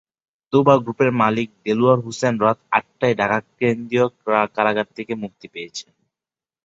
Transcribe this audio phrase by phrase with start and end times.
[0.53, 4.05] তোবা গ্রুপের মালিক দেলোয়ার হোসেন রাত আটটায় ঢাকা কেন্দ্রীয়
[4.55, 5.89] কারাগার থেকে মুক্তি পেয়েছেন।